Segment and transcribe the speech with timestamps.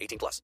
[0.00, 0.42] 18 plus.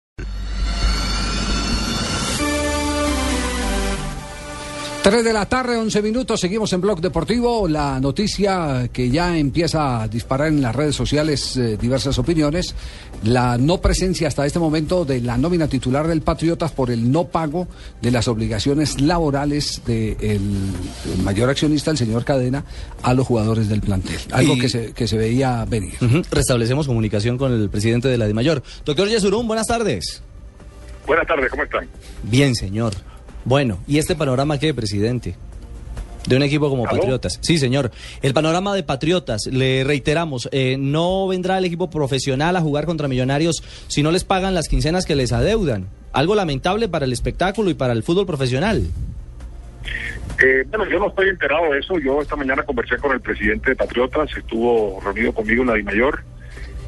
[5.04, 7.68] Tres de la tarde, 11 minutos, seguimos en Blog Deportivo.
[7.68, 12.74] La noticia que ya empieza a disparar en las redes sociales eh, diversas opiniones,
[13.22, 17.26] la no presencia hasta este momento de la nómina titular del Patriotas por el no
[17.26, 17.68] pago
[18.00, 20.40] de las obligaciones laborales del
[21.22, 22.64] mayor accionista, el señor Cadena,
[23.02, 24.16] a los jugadores del plantel.
[24.32, 25.96] Algo Y- que, se, que se veía venir.
[26.30, 28.62] Restablecemos comunicación con el presidente de la DIMAYOR.
[28.86, 30.22] Doctor Yesurún, buenas tardes.
[31.06, 31.86] Buenas tardes, ¿cómo están?
[32.22, 32.94] Bien, señor.
[33.44, 35.34] Bueno, ¿y este panorama qué, presidente?
[36.26, 36.98] De un equipo como ¿Aló?
[36.98, 37.38] Patriotas.
[37.42, 37.90] Sí, señor.
[38.22, 43.08] El panorama de Patriotas, le reiteramos, eh, no vendrá el equipo profesional a jugar contra
[43.08, 45.88] Millonarios si no les pagan las quincenas que les adeudan.
[46.12, 48.84] Algo lamentable para el espectáculo y para el fútbol profesional.
[50.42, 51.98] Eh, bueno, yo no estoy enterado de eso.
[51.98, 56.22] Yo esta mañana conversé con el presidente de Patriotas, estuvo reunido conmigo en la DIMAYOR.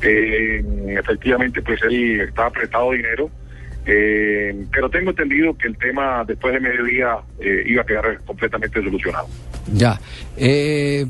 [0.02, 0.64] Eh,
[0.98, 3.30] efectivamente, pues él está apretado dinero.
[3.86, 8.82] Eh, pero tengo entendido que el tema después de mediodía eh, iba a quedar completamente
[8.82, 9.28] solucionado.
[9.72, 10.00] Ya.
[10.36, 11.06] Eh,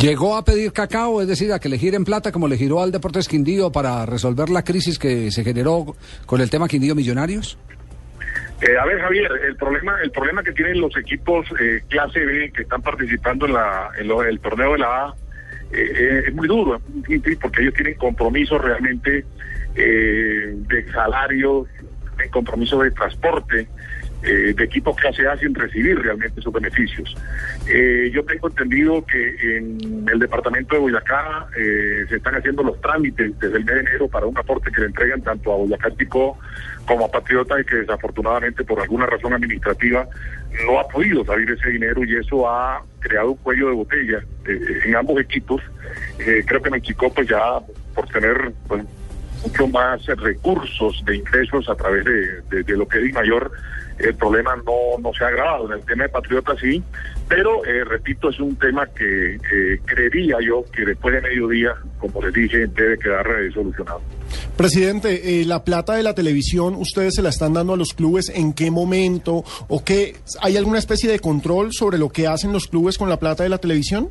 [0.00, 2.92] llegó a pedir cacao, es decir, a que le giren plata como le giró al
[2.92, 5.94] Deportes Quindío para resolver la crisis que se generó
[6.26, 7.58] con el tema Quindío Millonarios.
[8.60, 12.50] Eh, a ver, Javier, el problema, el problema que tienen los equipos eh, clase B
[12.54, 15.14] que están participando en, la, en lo- el torneo de la A
[15.72, 16.80] eh, es muy duro,
[17.40, 19.24] porque ellos tienen compromisos realmente
[19.74, 21.66] eh, de salarios,
[22.30, 23.68] compromisos de transporte,
[24.24, 27.14] eh, de equipos clase A sin recibir realmente sus beneficios.
[27.68, 32.80] Eh, yo tengo entendido que en el departamento de Boyacá eh, se están haciendo los
[32.80, 35.90] trámites desde el mes de enero para un aporte que le entregan tanto a Boyacá
[35.96, 36.38] Chico
[36.86, 40.06] como a Patriota y que desafortunadamente por alguna razón administrativa
[40.66, 44.80] no ha podido salir ese dinero y eso ha creado un cuello de botella eh,
[44.84, 45.60] en ambos equipos.
[46.46, 47.40] Creo que en el Chico pues ya
[47.94, 48.52] por tener
[49.42, 53.50] mucho más recursos de ingresos a través de- de lo que es mayor
[53.98, 55.66] el problema no, no se ha agravado.
[55.66, 56.82] En el tema de Patriotas sí,
[57.28, 62.22] pero eh, repito, es un tema que eh, creería yo que después de mediodía, como
[62.22, 64.00] les dije, debe quedar solucionado.
[64.56, 68.30] Presidente, eh, la plata de la televisión, ¿ustedes se la están dando a los clubes?
[68.34, 69.44] ¿En qué momento?
[69.68, 70.16] ¿O qué?
[70.42, 73.48] ¿Hay alguna especie de control sobre lo que hacen los clubes con la plata de
[73.48, 74.10] la televisión?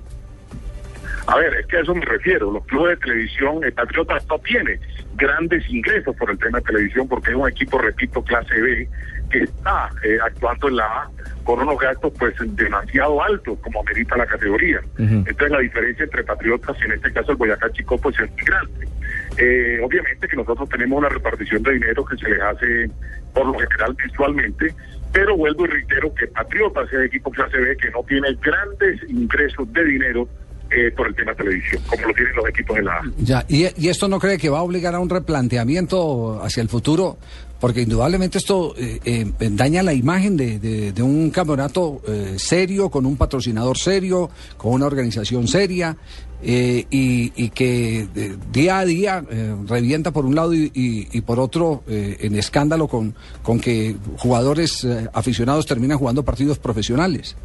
[1.28, 2.52] A ver, es que a eso me refiero.
[2.52, 4.80] Los clubes de televisión, el Patriotas no tiene
[5.16, 8.90] grandes ingresos por el tema de televisión porque es un equipo, repito, clase B,
[9.34, 11.10] que está eh, actuando en la A
[11.44, 14.80] con unos gastos pues demasiado altos como amerita la categoría.
[14.98, 18.44] Entonces la diferencia entre Patriotas y en este caso el Boyacá Chico pues es muy
[18.44, 18.88] grande.
[19.38, 22.90] Eh, obviamente que nosotros tenemos una repartición de dinero que se les hace
[23.34, 24.74] por lo general mensualmente,
[25.12, 29.02] pero vuelvo y reitero que Patriotas es el equipo clase B que no tiene grandes
[29.10, 30.30] ingresos de dinero
[30.76, 33.02] eh, por el tema televisión, como lo tienen los equipos de la A.
[33.20, 36.70] Ya, y, y esto no cree que va a obligar a un replanteamiento hacia el
[36.70, 37.18] futuro,
[37.60, 43.06] porque indudablemente esto eh, eh, daña la imagen de, de- un campeonato eh, serio, con
[43.06, 45.96] un patrocinador serio, con una organización seria,
[46.46, 48.06] eh, y, y que
[48.52, 49.24] día a día
[49.66, 55.66] revienta por un lado y, y- por otro en escándalo con, con que jugadores aficionados
[55.66, 57.38] terminan jugando partidos profesionales.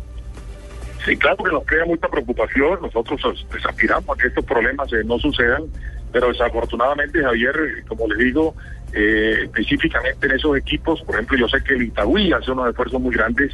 [1.05, 2.79] Sí, claro que nos crea mucha preocupación.
[2.83, 5.65] Nosotros pues, aspiramos a que estos problemas eh, no sucedan,
[6.13, 8.55] pero desafortunadamente, Javier, eh, como les digo,
[8.93, 13.01] eh, específicamente en esos equipos, por ejemplo, yo sé que el Itagüí hace unos esfuerzos
[13.01, 13.53] muy grandes.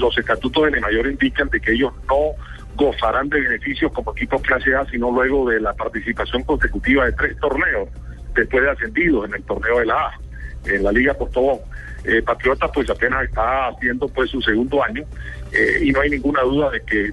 [0.00, 2.34] los estatutos de mayor indican de que ellos no
[2.74, 7.36] gozarán de beneficios como equipo clase A, sino luego de la participación consecutiva de tres
[7.38, 7.88] torneos
[8.34, 10.20] después de ascendidos en el torneo de la A,
[10.66, 11.58] en la Liga Postobón.
[12.04, 15.04] Eh, Patriotas pues apenas está haciendo pues su segundo año
[15.52, 17.10] eh, y no hay ninguna duda de que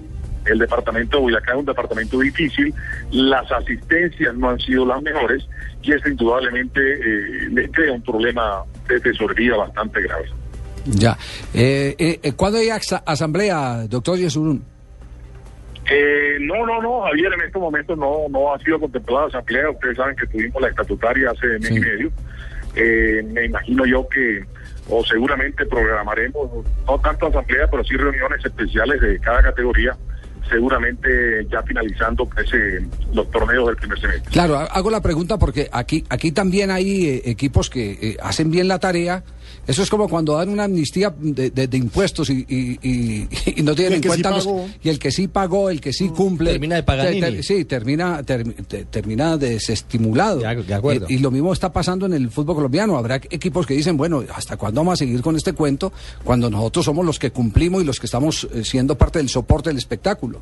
[0.50, 2.72] el departamento de Boyacá es un departamento difícil,
[3.10, 5.44] las asistencias no han sido las mejores
[5.82, 10.26] y eso indudablemente eh, le crea un problema de tesorería bastante grave.
[10.84, 11.16] Ya.
[11.52, 14.62] Eh, eh, eh, ¿Cuándo hay asamblea, doctor Yesurún?
[15.90, 19.70] Eh, no, no, no, Javier, en estos momentos no, no ha sido contemplada la asamblea.
[19.70, 21.76] Ustedes saben que tuvimos la estatutaria hace mes Sí.
[21.76, 22.10] y medio.
[22.74, 24.44] Eh, me imagino yo que,
[24.88, 26.48] o seguramente programaremos,
[26.86, 29.96] no tanto asamblea, pero sí reuniones especiales de cada categoría,
[30.48, 34.30] seguramente ya finalizando pues, eh, los torneos del primer semestre.
[34.32, 38.50] Claro, ha- hago la pregunta porque aquí, aquí también hay eh, equipos que eh, hacen
[38.50, 39.22] bien la tarea.
[39.66, 43.62] Eso es como cuando dan una amnistía de, de- de impuestos y, y- y- y
[43.62, 44.68] no tienen en que sí cuenta los- pagó.
[44.82, 46.50] y el que sí pagó, el que sí cumple.
[46.52, 50.38] Termina de te- sí, termina, ter- te- termina desestimulado.
[50.40, 51.06] De ac- de acuerdo.
[51.08, 52.96] Y, y lo mismo está pasando en el fútbol colombiano.
[52.96, 55.92] Habrá equipos que dicen, bueno, ¿hasta cuándo vamos a seguir con este cuento
[56.24, 59.70] cuando nosotros somos los que cumplimos y los que estamos eh, siendo parte del soporte
[59.70, 60.40] del espectáculo?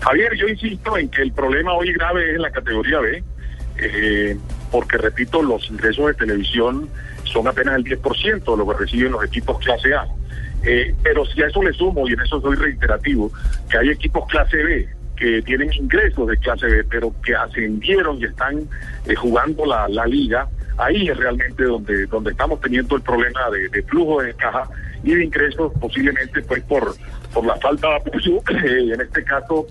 [0.00, 3.22] Javier, yo insisto en que el problema hoy grave es en la categoría B,
[3.78, 4.36] eh,
[4.70, 6.88] porque repito, los ingresos de televisión
[7.32, 10.06] son apenas el 10% de lo que reciben los equipos clase A.
[10.62, 13.30] Eh, pero si a eso le sumo, y en eso soy reiterativo,
[13.70, 18.24] que hay equipos clase B que tienen ingresos de clase B, pero que ascendieron y
[18.24, 18.68] están
[19.06, 20.48] eh, jugando la, la liga,
[20.78, 24.68] ahí es realmente donde, donde estamos teniendo el problema de, de flujo de caja
[25.02, 26.94] y de ingresos, posiblemente pues por,
[27.34, 29.66] por la falta de apoyo, eh, en este caso,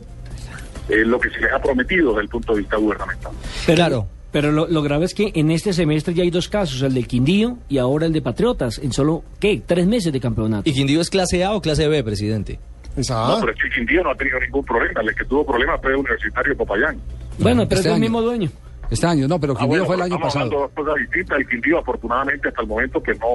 [0.88, 3.32] lo que se les ha prometido desde el punto de vista gubernamental.
[3.66, 4.08] Claro.
[4.32, 7.08] Pero lo, lo grave es que en este semestre ya hay dos casos, el del
[7.08, 9.62] Quindío y ahora el de Patriotas, en solo, ¿qué?
[9.66, 10.70] Tres meses de campeonato.
[10.70, 12.60] ¿Y Quindío es clase A o clase B, presidente?
[12.96, 15.46] Esa No, pero es que el Quindío no ha tenido ningún problema, el que tuvo
[15.46, 16.98] problemas fue el Universitario de Popayán.
[17.40, 18.02] Bueno, pero Este es el año.
[18.02, 18.50] mismo dueño.
[18.92, 20.68] Este año, no, pero Ah, Quindío bueno, fue el año estamos hablando pasado.
[20.68, 21.40] de dos cosas distintas.
[21.40, 23.28] El Quindío, afortunadamente, hasta el momento, que no,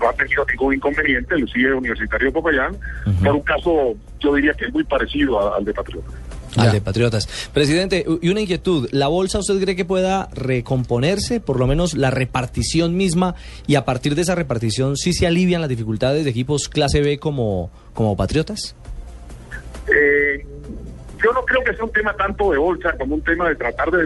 [0.00, 2.76] no ha tenido ningún inconveniente, el sigue Universitario de Popayán,
[3.24, 6.08] por un caso, yo diría que es muy parecido a- al de Patriota.
[6.56, 6.72] Al Ya.
[6.72, 7.28] de Patriotas.
[7.52, 8.88] Presidente, y una inquietud.
[8.92, 13.34] ¿La bolsa usted cree que pueda recomponerse, por lo menos la repartición misma,
[13.66, 17.18] y a partir de esa repartición sí se alivian las dificultades de equipos clase B
[17.18, 18.74] como, como Patriotas?
[19.86, 20.44] Eh,
[21.22, 23.90] yo no creo que sea un tema tanto de bolsa como un tema de tratar
[23.90, 24.04] de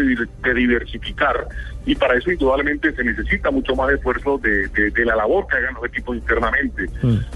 [0.54, 1.46] diversificar
[1.86, 5.56] y para eso indudablemente se necesita mucho más esfuerzo de, de- de la labor que
[5.56, 6.86] hagan los equipos internamente.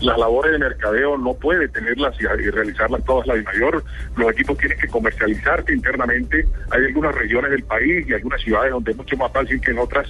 [0.00, 3.84] Las labores de mercadeo no puede tenerlas y, y realizarlas todas la de mayor.
[4.16, 6.46] Los equipos tienen que comercializarse internamente.
[6.70, 9.78] Hay algunas regiones del país y algunas ciudades donde es mucho más fácil que en
[9.78, 10.06] otras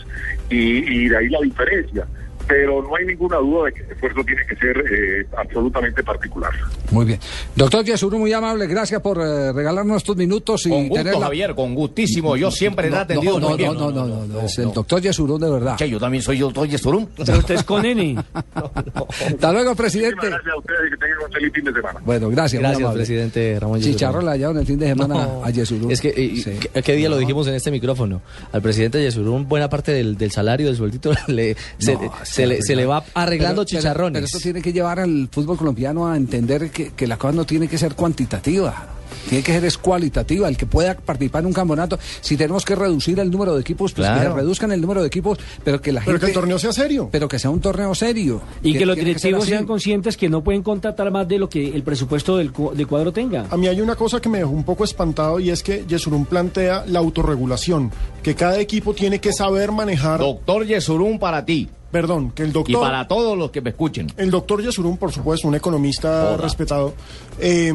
[0.50, 2.06] y, y de ahí la diferencia.
[2.46, 6.50] Pero no hay ninguna duda de que el esfuerzo tiene que ser eh, absolutamente particular.
[6.90, 7.20] Muy bien.
[7.54, 11.26] Doctor Yesuru, muy amable, gracias por eh, regalarnos estos minutos y Con gusto, tener la-
[11.26, 12.36] Javier, con gustísimo.
[12.36, 13.74] Yo siempre le he No, atendido no, no, muy bien.
[13.74, 15.76] no, no, no, no, es el doctor Yesurún de verdad.
[15.76, 17.06] Che, yo también soy doctor Yesurum.
[17.24, 18.16] Pero usted es con N.
[18.54, 20.26] Hasta luego, Muchísimas presidente.
[20.26, 22.00] gracias a ustedes y que tengan un feliz fin de semana.
[22.04, 22.60] Bueno, gracias.
[22.60, 22.98] muy Gracias, amable.
[23.04, 23.94] presidente Ramón Yesurún.
[23.96, 25.90] Chicharro le hallaron el fin de semana No, a Yesurún.
[25.90, 26.52] Es que, eh, Sí.
[26.72, 28.22] ¿qué, qué día lo dijimos en este micrófono?
[28.52, 32.62] Al presidente Yesurún, buena parte del, del salario, del sueldito, le, se, No, se le,
[32.62, 34.12] se le va arreglando Pero- pero- chicharrones.
[34.14, 37.44] Pero, esto tiene que llevar al fútbol colombiano a entender que, que la cosa no
[37.44, 38.86] tiene que ser cuantitativa.
[39.28, 41.98] Tiene que ser es cualitativa, el que pueda participar en un campeonato.
[42.20, 45.06] Si tenemos que reducir el número de equipos, pues que se reduzcan el número de
[45.06, 46.26] equipos, pero que la Pero gente...
[46.26, 47.08] que el torneo sea serio.
[47.10, 48.40] Pero que sea un torneo serio.
[48.62, 51.82] Y que los directivos sean conscientes que no pueden contratar más de lo que el
[51.82, 53.46] presupuesto del, cu- del cuadro tenga.
[53.50, 56.24] A mí hay una cosa que me dejó un poco espantado y es que Yesurún
[56.26, 57.90] plantea la autorregulación,
[58.22, 62.52] que cada equipo tiene que saber manejar, Doctor Yesurum para ti perdón, que el y
[62.52, 64.12] doctor, para todos los que me escuchen.
[64.16, 66.36] el doctor Yesurún, por supuesto, un economista Joda.
[66.38, 66.94] respetado,
[67.38, 67.72] eh,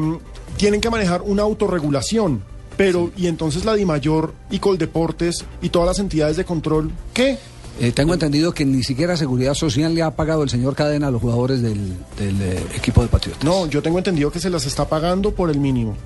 [0.56, 2.42] tienen que manejar una autorregulación.
[2.76, 7.38] Pero, y entonces la DIMAYOR y Coldeportes y todas las entidades de control, ¿qué?
[7.80, 11.10] Eh, tengo entendido que ni siquiera Seguridad Social le ha pagado el señor Cadena a
[11.10, 13.44] los jugadores del, del, eh, equipo de Patriotas.
[13.44, 15.96] No, yo tengo entendido que se las está pagando por el mínimo.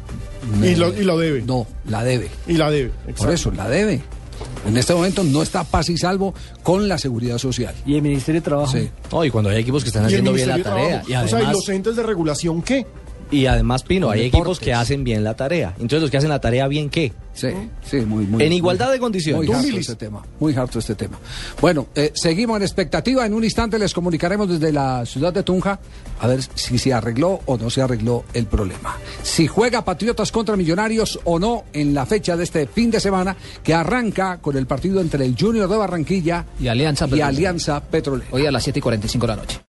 [0.62, 1.43] Y lo, y lo debe.
[1.43, 2.31] No, la debe.
[2.46, 2.90] Y la debe.
[3.16, 4.02] Por eso, la debe.
[4.67, 7.75] En este momento no está paz y salvo con la Seguridad Social.
[7.87, 8.73] Y el Ministerio de Trabajo.
[8.73, 8.90] Sí.
[9.11, 11.02] No, y cuando hay equipos que están haciendo bien la tarea.
[11.07, 12.87] Y O sea, ¿y además, los entes de regulación qué?
[13.30, 14.40] Y además, Pino, Con hay deportes.
[14.40, 15.70] equipos que hacen bien la tarea.
[15.75, 17.12] Entonces, los que hacen la tarea bien, ¿qué?
[17.35, 17.49] Sí,
[17.85, 18.42] sí, muy, muy.
[18.42, 19.47] En igualdad muy- de condiciones.
[19.47, 21.18] Muy harto este tema, muy harto este tema.
[21.61, 23.25] Bueno, eh, seguimos en expectativa.
[23.26, 25.78] En un instante les comunicaremos desde la ciudad de Tunja
[26.20, 28.97] a ver si se arregló o no se arregló el problema.
[29.23, 33.37] Si juega Patriotas contra Millonarios o no en la fecha de este fin de semana
[33.62, 37.28] que arranca con el partido entre el Junior de Barranquilla Y Alianza y Petrolera.
[37.28, 38.28] Alianza Petrolera.
[38.32, 39.61] Hoy a las 7 y 45 de la noche.